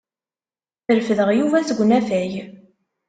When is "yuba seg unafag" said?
1.39-2.33